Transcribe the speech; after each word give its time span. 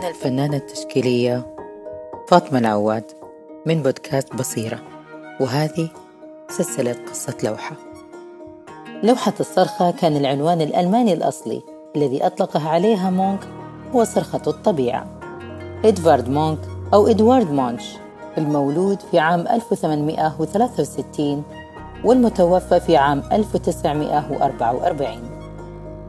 أنا 0.00 0.08
الفنانة 0.08 0.56
التشكيلية 0.56 1.54
فاطمة 2.28 2.58
العواد 2.58 3.04
من 3.66 3.82
بودكاست 3.82 4.34
بصيرة. 4.34 4.78
وهذه 5.40 5.88
سلسلة 6.48 6.96
قصة 7.10 7.34
لوحة. 7.44 7.76
لوحة 9.02 9.32
الصرخة 9.40 9.90
كان 9.90 10.16
العنوان 10.16 10.60
الألماني 10.60 11.12
الأصلي 11.12 11.62
الذي 11.96 12.26
أطلقه 12.26 12.68
عليها 12.68 13.10
مونك 13.10 13.40
هو 13.94 14.04
صرخة 14.04 14.42
الطبيعة. 14.46 15.06
إدوارد 15.84 16.28
مونك 16.28 16.58
أو 16.94 17.06
إدوارد 17.06 17.50
مونش 17.50 17.96
المولود 18.38 18.98
في 19.10 19.18
عام 19.18 19.40
1863 19.40 21.42
والمتوفى 22.04 22.80
في 22.80 22.96
عام 22.96 23.22
1944 23.32 25.30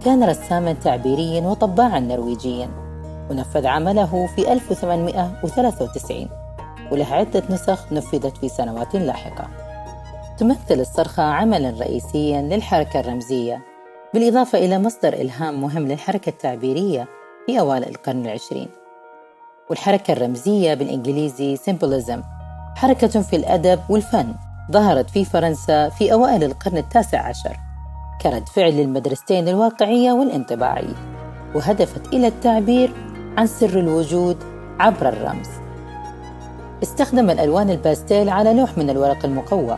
كان 0.05 0.23
رساما 0.23 0.73
تعبيريا 0.73 1.41
وطباعا 1.41 1.99
نرويجيا. 1.99 2.90
ونفذ 3.31 3.67
عمله 3.67 4.27
في 4.35 4.53
1893 4.53 6.29
وله 6.91 7.05
عدة 7.05 7.43
نسخ 7.49 7.93
نفذت 7.93 8.37
في 8.37 8.49
سنوات 8.49 8.95
لاحقة. 8.95 9.47
تمثل 10.37 10.79
الصرخة 10.79 11.23
عملا 11.23 11.69
رئيسيا 11.79 12.41
للحركة 12.41 12.99
الرمزية 12.99 13.61
بالإضافة 14.13 14.57
إلى 14.57 14.79
مصدر 14.79 15.13
إلهام 15.13 15.61
مهم 15.61 15.87
للحركة 15.87 16.29
التعبيرية 16.29 17.07
في 17.45 17.59
أوائل 17.59 17.83
القرن 17.83 18.25
العشرين. 18.25 18.67
والحركة 19.69 20.11
الرمزية 20.11 20.73
بالإنجليزي 20.73 21.55
سيمبوليزم 21.55 22.21
حركة 22.75 23.21
في 23.21 23.35
الأدب 23.35 23.79
والفن 23.89 24.35
ظهرت 24.71 25.09
في 25.09 25.25
فرنسا 25.25 25.89
في 25.89 26.13
أوائل 26.13 26.43
القرن 26.43 26.77
التاسع 26.77 27.27
عشر 27.27 27.57
كرد 28.21 28.49
فعل 28.49 28.73
للمدرستين 28.73 29.47
الواقعية 29.47 30.11
والانطباعية 30.11 30.95
وهدفت 31.55 32.13
إلى 32.13 32.27
التعبير 32.27 33.10
عن 33.37 33.47
سر 33.47 33.79
الوجود 33.79 34.37
عبر 34.79 35.09
الرمز. 35.09 35.49
استخدم 36.83 37.29
الألوان 37.29 37.69
الباستيل 37.69 38.29
على 38.29 38.53
لوح 38.53 38.77
من 38.77 38.89
الورق 38.89 39.25
المقوى. 39.25 39.77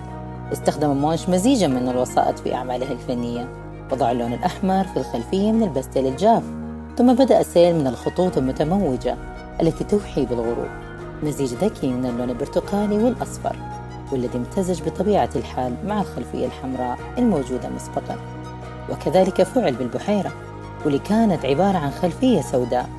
استخدم 0.53 0.89
مونش 0.89 1.29
مزيجا 1.29 1.67
من 1.67 1.89
الوسائط 1.89 2.39
في 2.39 2.55
أعماله 2.55 2.91
الفنية. 2.91 3.47
وضع 3.91 4.11
اللون 4.11 4.33
الأحمر 4.33 4.83
في 4.83 4.97
الخلفية 4.97 5.51
من 5.51 5.63
الباستيل 5.63 6.07
الجاف. 6.07 6.43
ثم 6.97 7.13
بدأ 7.13 7.39
السيل 7.39 7.75
من 7.75 7.87
الخطوط 7.87 8.37
المتموجة 8.37 9.15
التي 9.61 9.83
توحي 9.83 10.25
بالغروب. 10.25 10.69
مزيج 11.23 11.53
ذكي 11.53 11.87
من 11.87 12.05
اللون 12.05 12.29
البرتقالي 12.29 13.03
والأصفر 13.03 13.55
والذي 14.11 14.37
امتزج 14.37 14.89
بطبيعة 14.89 15.29
الحال 15.35 15.73
مع 15.87 16.01
الخلفية 16.01 16.45
الحمراء 16.45 16.97
الموجودة 17.17 17.69
مسبقا. 17.69 18.17
وكذلك 18.91 19.43
فعل 19.43 19.73
بالبحيرة 19.73 20.31
واللي 20.85 20.99
كانت 20.99 21.45
عبارة 21.45 21.77
عن 21.77 21.91
خلفية 21.91 22.41
سوداء. 22.41 22.89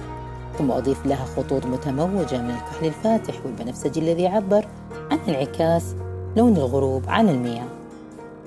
ثم 0.59 0.71
أضيف 0.71 1.07
لها 1.07 1.25
خطوط 1.25 1.67
متموجة 1.67 2.43
من 2.43 2.51
الكحل 2.51 2.87
الفاتح 2.87 3.35
والبنفسجي 3.45 4.01
الذي 4.01 4.23
يعبر 4.23 4.69
عن 5.11 5.19
انعكاس 5.29 5.95
لون 6.37 6.57
الغروب 6.57 7.03
على 7.09 7.31
المياه. 7.31 7.69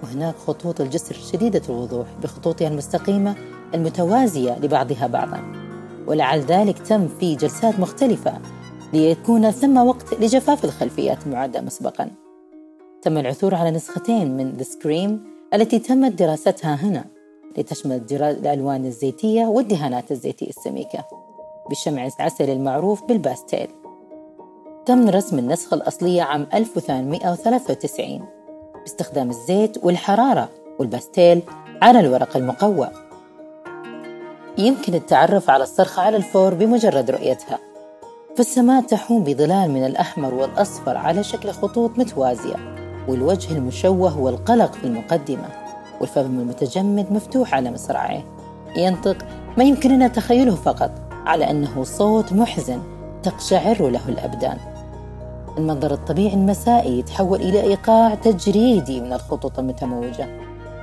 وهناك 0.03 0.35
خطوط 0.35 0.81
الجسر 0.81 1.15
شديدة 1.15 1.61
الوضوح 1.69 2.07
بخطوطها 2.23 2.67
المستقيمة 2.67 3.35
المتوازية 3.73 4.59
لبعضها 4.59 5.07
بعضا. 5.07 5.41
ولعل 6.07 6.39
ذلك 6.39 6.79
تم 6.79 7.07
في 7.07 7.35
جلسات 7.35 7.79
مختلفة 7.79 8.39
ليكون 8.93 9.51
ثم 9.51 9.77
وقت 9.77 10.13
لجفاف 10.13 10.65
الخلفيات 10.65 11.17
المعدة 11.25 11.61
مسبقا. 11.61 12.11
تم 13.01 13.17
العثور 13.17 13.55
على 13.55 13.71
نسختين 13.71 14.37
من 14.37 14.57
The 14.57 14.63
Scream 14.63 15.11
التي 15.53 15.79
تمت 15.79 16.11
دراستها 16.11 16.75
هنا 16.75 17.05
لتشمل 17.57 18.05
الألوان 18.11 18.85
الزيتية 18.85 19.45
والدهانات 19.45 20.11
الزيتية 20.11 20.49
السميكة. 20.49 21.26
بشمع 21.69 22.07
العسل 22.19 22.49
المعروف 22.49 23.03
بالباستيل. 23.03 23.67
تم 24.85 25.09
رسم 25.09 25.39
النسخة 25.39 25.75
الأصلية 25.75 26.21
عام 26.21 26.47
1893 26.53 28.25
باستخدام 28.81 29.29
الزيت 29.29 29.77
والحرارة 29.83 30.49
والباستيل 30.79 31.41
على 31.81 31.99
الورق 31.99 32.37
المقوى. 32.37 32.89
يمكن 34.57 34.93
التعرف 34.93 35.49
على 35.49 35.63
الصرخة 35.63 36.01
على 36.01 36.17
الفور 36.17 36.53
بمجرد 36.53 37.11
رؤيتها. 37.11 37.59
فالسماء 38.37 38.81
تحوم 38.81 39.23
بظلال 39.23 39.71
من 39.71 39.85
الأحمر 39.85 40.33
والأصفر 40.33 40.97
على 40.97 41.23
شكل 41.23 41.51
خطوط 41.51 41.99
متوازية 41.99 42.55
والوجه 43.07 43.51
المشوه 43.51 44.19
والقلق 44.19 44.73
في 44.73 44.83
المقدمة 44.83 45.49
والفم 46.01 46.39
المتجمد 46.39 47.11
مفتوح 47.11 47.53
على 47.53 47.71
مصراعيه 47.71 48.25
ينطق 48.75 49.17
ما 49.57 49.63
يمكننا 49.63 50.07
تخيله 50.07 50.55
فقط. 50.55 51.06
على 51.27 51.51
أنه 51.51 51.83
صوت 51.83 52.33
محزن 52.33 52.81
تقشعر 53.23 53.87
له 53.87 54.09
الأبدان. 54.09 54.57
المنظر 55.57 55.93
الطبيعي 55.93 56.33
المسائي 56.33 56.99
يتحول 56.99 57.41
إلى 57.41 57.61
إيقاع 57.61 58.15
تجريدي 58.15 59.01
من 59.01 59.13
الخطوط 59.13 59.59
المتموجة 59.59 60.27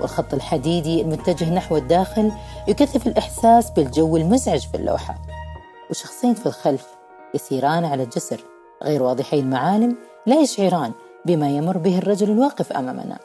والخط 0.00 0.34
الحديدي 0.34 1.02
المتجه 1.02 1.54
نحو 1.54 1.76
الداخل 1.76 2.32
يكثف 2.68 3.06
الإحساس 3.06 3.70
بالجو 3.70 4.16
المزعج 4.16 4.60
في 4.60 4.76
اللوحة 4.76 5.14
وشخصين 5.90 6.34
في 6.34 6.46
الخلف 6.46 6.86
يسيران 7.34 7.84
على 7.84 8.02
الجسر 8.02 8.40
غير 8.82 9.02
واضحي 9.02 9.40
المعالم 9.40 9.96
لا 10.26 10.40
يشعران 10.40 10.92
بما 11.26 11.50
يمر 11.50 11.78
به 11.78 11.98
الرجل 11.98 12.30
الواقف 12.30 12.72
أمامنا. 12.72 13.18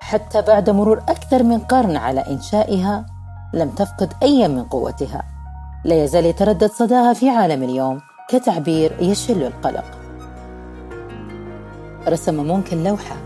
حتى 0.00 0.42
بعد 0.42 0.70
مرور 0.70 0.98
أكثر 0.98 1.42
من 1.42 1.58
قرن 1.58 1.96
على 1.96 2.20
إنشائها 2.20 3.06
لم 3.54 3.70
تفقد 3.70 4.12
أي 4.22 4.48
من 4.48 4.64
قوتها. 4.64 5.35
لا 5.84 6.04
يزال 6.04 6.26
يتردد 6.26 6.70
صداها 6.70 7.12
في 7.12 7.30
عالم 7.30 7.62
اليوم 7.62 8.00
كتعبير 8.28 8.96
يشل 9.00 9.42
القلق. 9.42 9.84
رسم 12.08 12.46
مونك 12.46 12.72
اللوحة 12.72 13.16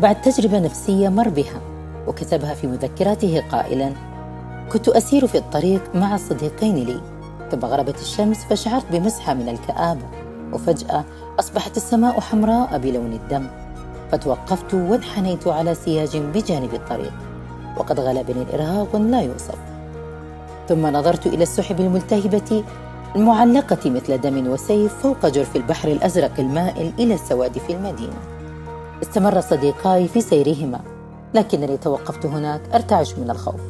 بعد 0.00 0.22
تجربة 0.22 0.58
نفسية 0.58 1.08
مر 1.08 1.28
بها 1.28 1.60
وكتبها 2.06 2.54
في 2.54 2.66
مذكراته 2.66 3.42
قائلا 3.52 3.92
كنت 4.72 4.88
أسير 4.88 5.26
في 5.26 5.38
الطريق 5.38 5.94
مع 5.94 6.16
صديقين 6.16 6.74
لي 6.74 7.00
ثم 7.50 7.64
غربت 7.64 8.00
الشمس 8.00 8.44
فشعرت 8.44 8.84
بمسحة 8.92 9.34
من 9.34 9.48
الكآبة 9.48 10.06
وفجأة 10.52 11.04
أصبحت 11.40 11.76
السماء 11.76 12.20
حمراء 12.20 12.78
بلون 12.78 13.12
الدم 13.12 13.46
فتوقفت 14.12 14.74
وانحنيت 14.74 15.48
على 15.48 15.74
سياج 15.74 16.16
بجانب 16.16 16.74
الطريق 16.74 17.12
وقد 17.76 18.00
غلبني 18.00 18.42
الإرهاق 18.42 18.96
لا 18.96 19.20
يوصف. 19.20 19.67
ثم 20.68 20.86
نظرت 20.86 21.26
إلى 21.26 21.42
السحب 21.42 21.80
الملتهبة 21.80 22.64
المعلقة 23.16 23.90
مثل 23.90 24.20
دم 24.20 24.48
وسيف 24.48 24.94
فوق 24.94 25.26
جرف 25.26 25.56
البحر 25.56 25.88
الأزرق 25.88 26.40
المائل 26.40 26.92
إلى 26.98 27.14
السواد 27.14 27.58
في 27.58 27.72
المدينة. 27.72 28.18
استمر 29.02 29.40
صديقاي 29.40 30.08
في 30.08 30.20
سيرهما 30.20 30.80
لكنني 31.34 31.76
توقفت 31.76 32.26
هناك 32.26 32.60
أرتعش 32.74 33.14
من 33.14 33.30
الخوف 33.30 33.60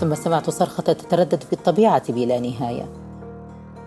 ثم 0.00 0.14
سمعت 0.14 0.50
صرخة 0.50 0.82
تتردد 0.82 1.42
في 1.42 1.52
الطبيعة 1.52 2.12
بلا 2.12 2.40
نهاية. 2.40 2.88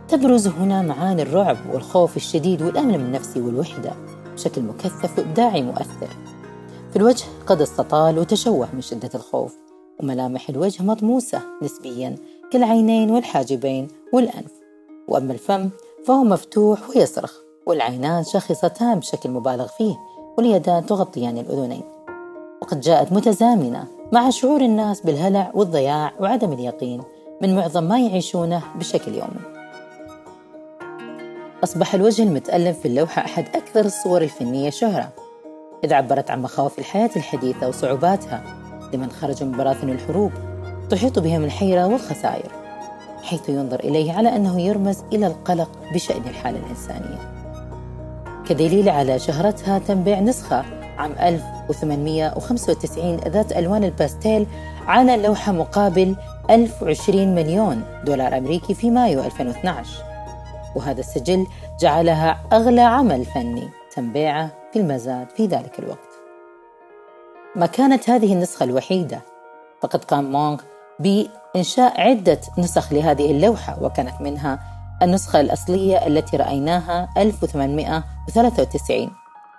تبرز 0.07 0.47
هنا 0.47 0.81
معاني 0.81 1.22
الرعب 1.22 1.57
والخوف 1.74 2.18
الشديد 2.18 2.62
والأمن 2.62 2.95
النفسي 2.95 3.41
والوحدة 3.41 3.91
بشكل 4.34 4.62
مكثف 4.62 5.19
وإبداعي 5.19 5.62
مؤثر. 5.62 6.09
في 6.91 6.95
الوجه 6.95 7.25
قد 7.47 7.62
استطال 7.62 8.19
وتشوه 8.19 8.68
من 8.74 8.81
شدة 8.81 9.09
الخوف 9.16 9.57
وملامح 10.00 10.50
الوجه 10.50 10.84
مطموسة 10.84 11.41
نسبيا 11.63 12.16
كالعينين 12.53 13.12
والحاجبين 13.12 13.88
والأنف. 14.14 14.52
وأما 15.08 15.34
الفم 15.34 15.69
فهو 16.08 16.24
مفتوح 16.24 16.90
ويصرخ 16.90 17.34
والعينان 17.66 18.24
شخصتان 18.24 19.00
بشكل 19.00 19.30
مبالغ 19.30 19.68
فيه 19.68 19.96
واليدان 20.38 20.86
تغطيان 20.86 21.38
الأذنين. 21.38 21.84
وقد 22.62 22.80
جاءت 22.80 23.12
متزامنة 23.12 23.88
مع 24.12 24.30
شعور 24.30 24.62
الناس 24.62 25.01
بالهلع 25.01 25.51
والضياع 25.54 26.13
وعدم 26.19 26.54
اليقين 26.54 27.04
من 27.42 27.56
معظم 27.56 27.83
ما 27.83 28.00
يعيشونه 28.00 28.63
بشكل 28.75 29.13
يومي. 29.16 29.42
أصبح 31.63 31.95
الوجه 31.95 32.24
المتألم 32.24 32.74
في 32.74 32.88
اللوحة 32.88 33.25
أحد 33.25 33.45
أكثر 33.56 33.86
الصور 33.86 34.22
الفنية 34.22 34.69
شهرة. 34.69 35.10
إذ 35.83 35.94
عبرت 35.94 36.31
عن 36.31 36.42
مخاوف 36.42 36.80
الحياة 36.80 37.10
الحديثة 37.16 37.68
وصعوباتها 37.68 38.44
لمن 38.94 39.12
خرجوا 39.12 39.48
من 39.48 39.57
براثن 39.57 39.89
الحروب 39.89 40.31
تحيط 40.94 41.19
بهم 41.19 41.44
الحيرة 41.44 41.88
والخسائر 41.88 42.51
حيث 43.24 43.50
ينظر 43.50 43.80
إليه 43.80 44.13
على 44.13 44.36
أنه 44.36 44.62
يرمز 44.62 45.04
إلى 45.13 45.28
القلق 45.28 45.69
بشأن 45.94 46.22
الحالة 46.28 46.60
الإنسانية. 46.60 47.34
كدليل 48.50 48.90
على 48.90 49.19
شهرتها 49.19 49.80
تم 49.80 50.04
بيع 50.04 50.19
نسخة 50.19 50.66
عام 50.98 51.12
1895 51.12 53.16
ذات 53.16 53.51
ألوان 53.51 53.84
الباستيل 53.84 54.48
على 54.88 55.18
لوحة 55.18 55.51
مقابل 55.51 56.16
1020 56.50 57.36
مليون 57.36 57.84
دولار 58.06 58.38
أمريكي 58.38 58.74
في 58.74 58.92
مايو 58.92 59.24
2012 59.24 60.04
وهذا 60.75 61.00
السجل 61.00 61.48
جعلها 61.80 62.39
أغلى 62.54 62.81
عمل 62.81 63.25
فني 63.25 63.69
تم 63.96 64.13
بيعه 64.13 64.50
في 64.74 64.80
المزاد 64.80 65.30
في 65.30 65.46
ذلك 65.46 65.80
الوقت. 65.80 66.13
ما 67.56 67.66
كانت 67.66 68.10
هذه 68.10 68.34
النسخة 68.34 68.63
الوحيدة 68.63 69.22
فقد 69.81 70.04
قام 70.04 70.31
مونغ 70.31 70.62
بإنشاء 71.00 72.01
عدة 72.01 72.40
نسخ 72.57 72.94
لهذه 72.94 73.31
اللوحة 73.31 73.84
وكانت 73.84 74.22
منها 74.22 74.60
النسخة 75.01 75.42
الأصلية 75.42 76.07
التي 76.07 76.38
رأيناها 76.38 77.10
1893 77.18 79.12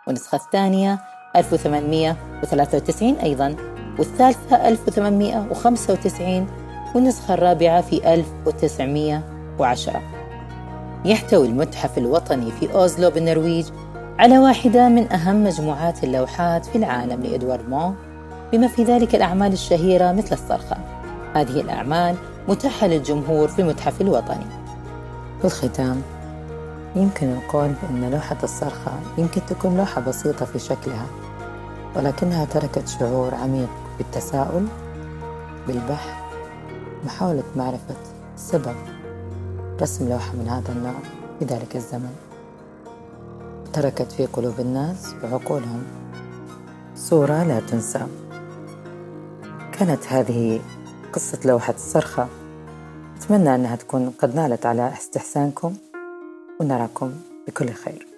والنسخة 0.06 0.36
الثانية 0.36 0.98
1893 1.36 3.14
أيضا 3.14 3.56
والثالثة 3.98 4.68
1895 4.68 6.46
والنسخة 6.94 7.34
الرابعة 7.34 7.80
في 7.80 8.14
1910 8.14 10.02
يحتوي 11.04 11.46
المتحف 11.46 11.98
الوطني 11.98 12.50
في 12.50 12.74
أوزلو 12.74 13.10
بالنرويج 13.10 13.66
على 14.18 14.38
واحدة 14.38 14.88
من 14.88 15.12
أهم 15.12 15.44
مجموعات 15.44 16.04
اللوحات 16.04 16.66
في 16.66 16.78
العالم 16.78 17.22
لإدوارد 17.22 17.68
مون 17.68 17.96
بما 18.52 18.66
في 18.68 18.84
ذلك 18.84 19.14
الأعمال 19.14 19.52
الشهيرة 19.52 20.12
مثل 20.12 20.34
الصرخة. 20.34 20.76
هذه 21.34 21.60
الأعمال 21.60 22.16
متاحة 22.48 22.86
للجمهور 22.86 23.48
في 23.48 23.62
المتحف 23.62 24.00
الوطني 24.00 24.46
في 25.38 25.44
الختام 25.44 26.02
يمكن 26.96 27.32
القول 27.32 27.72
بأن 27.82 28.10
لوحة 28.10 28.36
الصرخة 28.42 28.92
يمكن 29.18 29.40
تكون 29.48 29.76
لوحة 29.76 30.00
بسيطة 30.00 30.44
في 30.44 30.58
شكلها 30.58 31.06
ولكنها 31.96 32.44
تركت 32.44 32.88
شعور 32.88 33.34
عميق 33.34 33.68
بالتساؤل 33.98 34.66
بالبحث 35.66 36.24
محاولة 37.04 37.42
معرفة 37.56 37.94
سبب 38.36 38.74
رسم 39.82 40.08
لوحة 40.08 40.32
من 40.32 40.48
هذا 40.48 40.72
النوع 40.72 40.94
في 41.38 41.44
ذلك 41.44 41.76
الزمن. 41.76 42.14
تركت 43.72 44.12
في 44.12 44.26
قلوب 44.26 44.60
الناس 44.60 45.14
وعقولهم 45.22 45.82
صورة 46.96 47.44
لا 47.44 47.60
تنسى. 47.60 48.06
كانت 49.72 50.06
هذه 50.06 50.60
قصة 51.14 51.38
لوحة 51.44 51.74
الصرخة. 51.74 52.28
أتمنى 53.16 53.54
أنها 53.54 53.76
تكون 53.76 54.10
قد 54.10 54.34
نالت 54.34 54.66
على 54.66 54.92
استحسانكم 54.98 55.76
ونراكم 56.60 57.12
بكل 57.46 57.70
خير. 57.70 58.13